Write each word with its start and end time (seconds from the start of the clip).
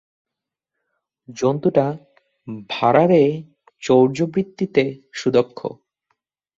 জন্তুটা 1.29 1.85
ভাঁড়ারে 2.69 3.23
চৌর্যবৃত্তিতে 3.83 4.83
সুদক্ষ। 5.13 5.59